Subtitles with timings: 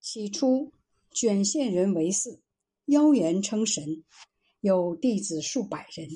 [0.00, 0.72] 起初，
[1.10, 2.40] 卷县人韦氏
[2.86, 4.02] 妖言称神，
[4.60, 6.08] 有弟子数百人，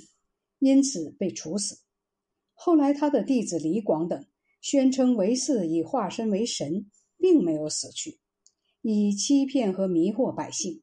[0.58, 1.80] 因此被处死。
[2.54, 4.26] 后来，他的弟子李广等
[4.62, 8.18] 宣称韦氏已化身为神，并没有死去，
[8.80, 10.82] 以欺骗和迷惑百姓。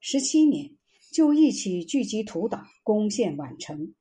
[0.00, 0.76] 十七年，
[1.12, 3.94] 就一起聚集土党，攻陷宛城，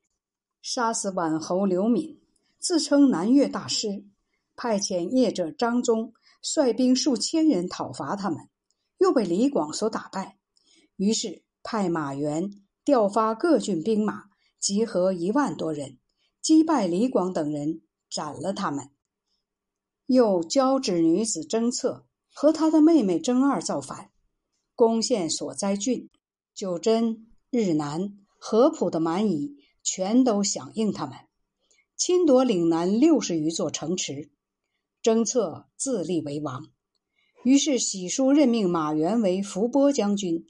[0.63, 2.19] 杀死宛侯刘敏，
[2.57, 4.03] 自称南越大师，
[4.55, 6.11] 派遣业者张宗。
[6.41, 8.49] 率兵数千人讨伐他们，
[8.97, 10.37] 又被李广所打败。
[10.95, 12.51] 于是派马援
[12.83, 14.25] 调发各郡兵马，
[14.59, 15.97] 集合一万多人，
[16.41, 18.89] 击败李广等人，斩了他们。
[20.05, 24.11] 又交趾女子征策和他的妹妹征二造反，
[24.75, 26.09] 攻陷所在郡，
[26.53, 31.17] 九真、日南、合浦的蛮夷全都响应他们，
[31.97, 34.29] 侵夺岭南六十余座城池。
[35.05, 36.63] 征策自立为王，
[37.43, 40.47] 于是喜书任命马援为伏波将军，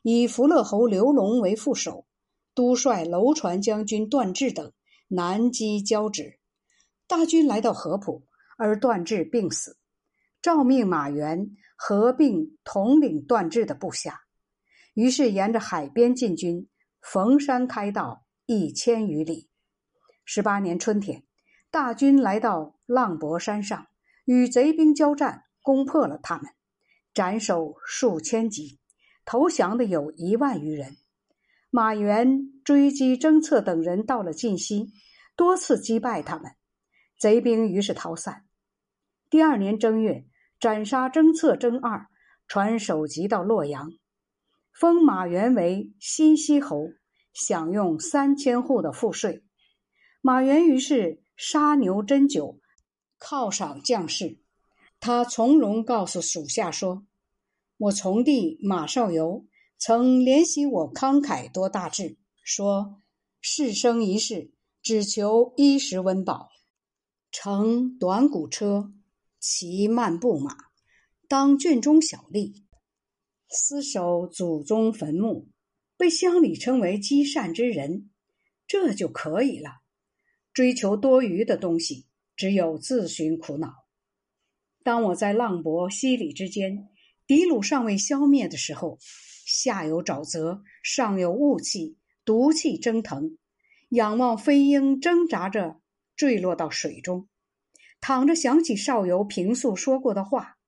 [0.00, 2.06] 以伏乐侯刘龙为副手，
[2.54, 4.72] 督率楼船将军段质等
[5.08, 6.38] 南击交趾。
[7.06, 8.24] 大军来到合浦，
[8.56, 9.76] 而段质病死，
[10.40, 14.22] 诏命马援合并统领段质的部下，
[14.94, 16.66] 于是沿着海边进军，
[17.02, 19.50] 逢山开道一千余里。
[20.24, 21.24] 十八年春天，
[21.70, 23.86] 大军来到浪博山上。
[24.28, 26.52] 与贼兵交战，攻破了他们，
[27.14, 28.78] 斩首数千级，
[29.24, 30.98] 投降的有一万余人。
[31.70, 34.92] 马援追击征策等人到了晋西，
[35.34, 36.52] 多次击败他们，
[37.18, 38.44] 贼兵于是逃散。
[39.30, 40.26] 第二年正月，
[40.60, 42.08] 斩杀征策、征二，
[42.46, 43.92] 传首级到洛阳，
[44.78, 46.90] 封马援为新西侯，
[47.32, 49.42] 享用三千户的赋税。
[50.20, 52.60] 马援于是杀牛斟酒。
[53.20, 54.38] 犒赏将士，
[55.00, 57.06] 他从容告诉属下说
[57.76, 63.02] ：“我从弟马少游曾怜惜我慷慨多大志，说
[63.40, 64.52] 世生一世
[64.82, 66.48] 只求衣食温饱，
[67.30, 68.92] 乘短古车，
[69.40, 70.56] 骑慢步马，
[71.28, 72.62] 当郡中小吏，
[73.50, 75.48] 厮守祖宗坟墓，
[75.96, 78.10] 被乡里称为积善之人，
[78.66, 79.82] 这就可以了。
[80.52, 82.06] 追求多余的东西。”
[82.38, 83.74] 只有自寻苦恼。
[84.84, 86.88] 当我在浪博、西里之间，
[87.26, 88.96] 敌虏尚未消灭的时候，
[89.44, 93.36] 下有沼泽，上有雾气，毒气蒸腾，
[93.88, 95.80] 仰望飞鹰挣扎着
[96.14, 97.28] 坠落到水中，
[98.00, 100.58] 躺着想起少游平素说过的话，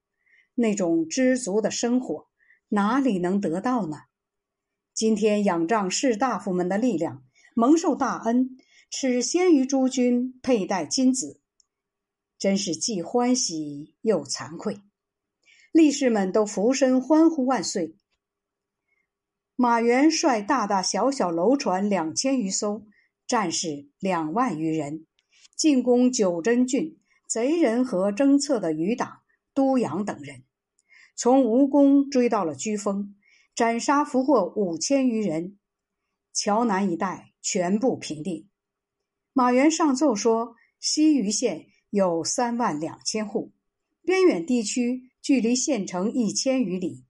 [0.57, 2.27] 那种知足的生活
[2.71, 3.97] 哪里能得到呢？
[4.93, 7.23] 今天仰仗士大夫们的力量，
[7.55, 8.59] 蒙受大恩，
[8.91, 11.40] 耻先于诸君佩戴金子。
[12.41, 14.81] 真是既欢喜又惭愧，
[15.73, 17.95] 力士们都俯身欢呼万岁。
[19.57, 22.87] 马援率大大小小楼船两千余艘，
[23.27, 25.07] 战士两万余人，
[25.55, 29.21] 进攻九真郡，贼人和征策的余党
[29.53, 30.45] 都阳等人，
[31.15, 33.17] 从吴宫追到了居峰，
[33.55, 35.59] 斩杀俘获五千余人，
[36.33, 38.49] 桥南一带全部平定。
[39.35, 41.67] 马援上奏说，西余县。
[41.91, 43.53] 有三万两千户，
[44.03, 47.05] 边远地区距离县城一千余里，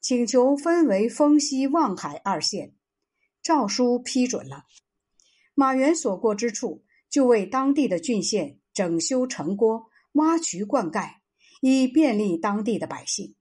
[0.00, 2.74] 请求分为丰西、望海二县。
[3.42, 4.64] 诏书批准了。
[5.54, 11.14] 马援所过之处，就为当地的郡县整修城郭、挖渠灌溉，
[11.62, 13.34] 以便利当地的百姓。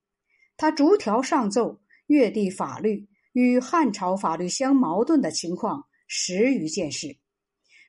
[0.55, 7.17] 他逐条上奏越地法律与汉朝法律相矛盾的情况十余件事，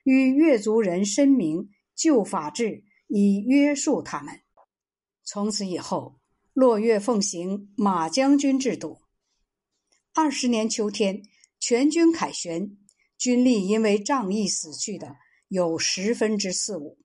[0.03, 2.83] 与越族人申明旧法制。
[3.07, 4.41] 以约束他们。
[5.23, 6.19] 从此以后，
[6.53, 9.01] 落月奉行马将军制度。
[10.13, 11.21] 二十年秋天，
[11.59, 12.77] 全军凯旋，
[13.17, 15.17] 军力因为仗义死去的
[15.49, 16.97] 有十分之四五。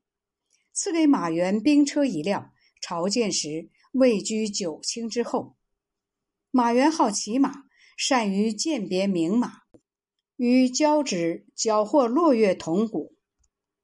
[0.72, 5.56] 赐给马援兵车一辆，朝见时位居九卿之后。
[6.50, 7.64] 马援好骑马，
[7.96, 9.62] 善于鉴别名马，
[10.36, 13.01] 与交趾缴获落月铜鼓。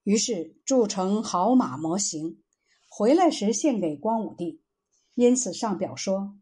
[0.08, 2.42] 于是铸成好马模型，
[2.88, 4.62] 回来时献给光武帝。
[5.14, 6.38] 因此上表说：“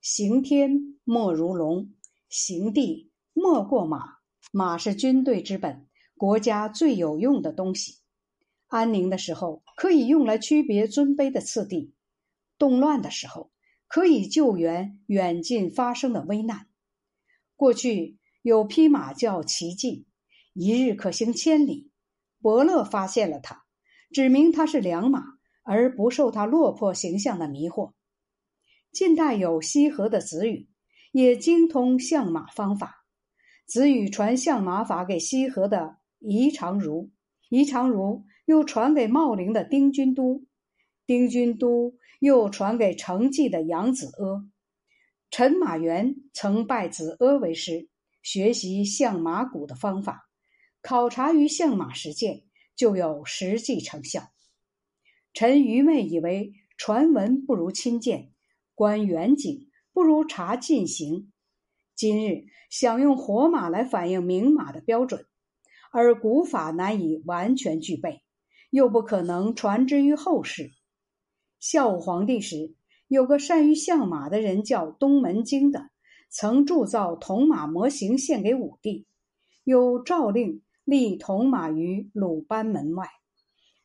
[0.00, 1.92] 行天莫如龙，
[2.30, 4.14] 行地莫过马。
[4.52, 5.86] 马是军队之本，
[6.16, 7.98] 国家最有用的东西。
[8.68, 11.92] 安宁的时候可以用来区别尊卑的次第，
[12.56, 13.50] 动乱的时候
[13.86, 16.68] 可以救援远近发生的危难。
[17.54, 20.06] 过去有匹马叫奇迹，
[20.54, 21.88] 一日可行千里。”
[22.40, 23.64] 伯乐发现了他，
[24.12, 25.22] 指明他是良马，
[25.62, 27.92] 而不受他落魄形象的迷惑。
[28.92, 30.68] 近代有西河的子羽，
[31.12, 33.04] 也精通相马方法。
[33.66, 37.10] 子羽传相马法给西河的宜长如，
[37.50, 40.44] 宜长如又传给茂陵的丁军都，
[41.06, 44.50] 丁军都又传给成纪的杨子阿。
[45.30, 47.88] 陈马元曾拜子阿为师，
[48.22, 50.28] 学习相马鼓的方法，
[50.82, 52.42] 考察于相马实践，
[52.74, 54.30] 就有实际成效。
[55.32, 58.32] 臣愚昧以为传闻不如亲见。
[58.74, 61.30] 观远景不如察近行。
[61.94, 65.26] 今日想用活马来反映明马的标准，
[65.92, 68.22] 而古法难以完全具备，
[68.70, 70.72] 又不可能传之于后世。
[71.58, 72.74] 孝武皇帝时，
[73.06, 75.90] 有个善于相马的人叫东门京的，
[76.30, 79.04] 曾铸造铜马模型献给武帝，
[79.64, 83.08] 有诏令立铜马于鲁班门外，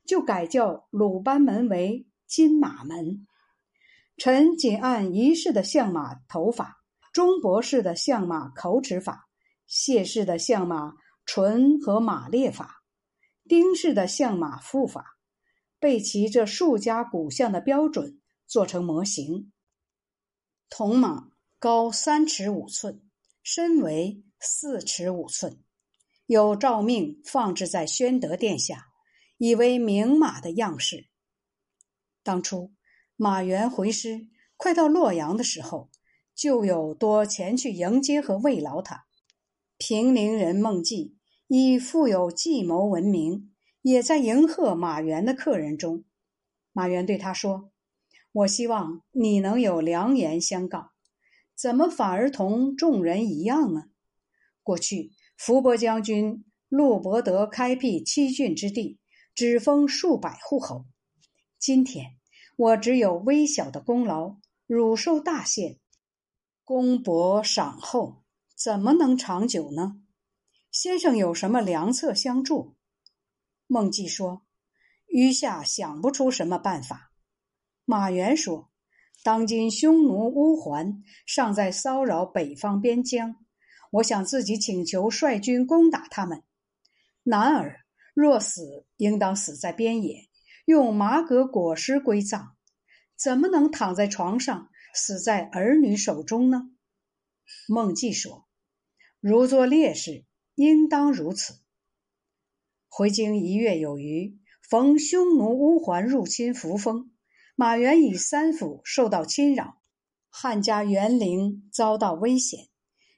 [0.07, 3.27] 就改叫鲁班门为金马门。
[4.17, 6.77] 臣仅按仪式的相马头法，
[7.13, 9.29] 钟博士的相马口齿法，
[9.67, 10.95] 谢氏的相马
[11.27, 12.81] 唇和马列法，
[13.47, 15.19] 丁氏的相马腹法，
[15.79, 19.51] 备齐这数家古相的标准，做成模型。
[20.71, 21.29] 铜马
[21.59, 22.99] 高三尺五寸，
[23.43, 25.63] 身为四尺五寸，
[26.25, 28.87] 有诏命放置在宣德殿下，
[29.37, 31.07] 以为明马的样式。
[32.23, 32.71] 当初。
[33.17, 34.27] 马援回师，
[34.57, 35.89] 快到洛阳的时候，
[36.35, 39.05] 就有多前去迎接和慰劳他。
[39.77, 41.15] 平陵人孟季
[41.47, 46.03] 以富有计谋闻名，也在迎贺马援的客人中。
[46.73, 47.71] 马援对他说
[48.33, 50.89] ：“我希望你能有良言相告，
[51.55, 53.85] 怎么反而同众人一样呢？
[54.61, 58.99] 过去伏波将军陆伯德开辟七郡之地，
[59.33, 60.85] 只封数百户侯，
[61.57, 62.17] 今天。”
[62.57, 65.77] 我只有微小的功劳，汝受大限，
[66.63, 68.23] 功薄赏厚，
[68.55, 69.99] 怎么能长久呢？
[70.71, 72.77] 先生有什么良策相助？
[73.67, 74.43] 孟季说
[75.11, 77.11] ：“余下想不出什么办法。”
[77.83, 78.69] 马援说
[79.21, 83.44] ：“当今匈奴乌桓尚在骚扰北方边疆，
[83.95, 86.43] 我想自己请求率军攻打他们。
[87.23, 90.27] 男儿若死，应当死在边野。”
[90.65, 92.55] 用麻革裹尸归葬，
[93.15, 96.71] 怎么能躺在床上死在儿女手中呢？
[97.67, 98.47] 孟季说
[99.21, 100.25] ：“如做烈士，
[100.55, 101.59] 应当如此。”
[102.89, 107.11] 回京一月有余，逢匈奴乌桓入侵扶风，
[107.55, 109.77] 马援以三府受到侵扰，
[110.31, 112.69] 汉家园陵遭到危险，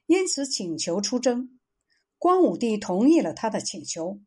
[0.08, 1.60] 因此请求出征。
[2.18, 4.20] 光武帝同意了他的请求。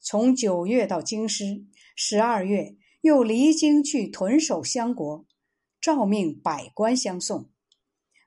[0.00, 5.26] 从九月到京师，十二月又离京去屯守相国，
[5.80, 7.50] 诏命百官相送。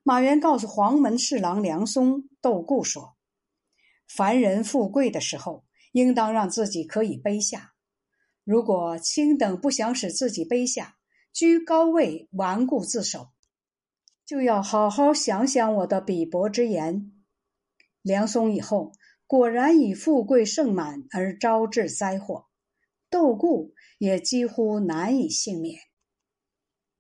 [0.03, 3.15] 马援告诉黄门侍郎梁松、窦固说
[4.07, 7.74] ：“凡人富贵的时候，应当让自己可以卑下；
[8.44, 10.97] 如果卿等不想使自己卑下，
[11.33, 13.30] 居高位顽固自守，
[14.31, 17.12] 就要好好想想我的鄙薄之言。”
[18.01, 18.94] 梁松以后。
[19.28, 22.48] 果然以富贵盛满而招致灾祸，
[23.10, 25.80] 窦固也几乎难以幸免。